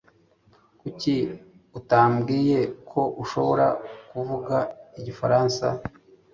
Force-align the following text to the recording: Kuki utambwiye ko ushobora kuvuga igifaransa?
Kuki 0.79 1.15
utambwiye 1.79 2.59
ko 2.89 3.01
ushobora 3.23 3.67
kuvuga 4.09 4.57
igifaransa? 4.99 5.65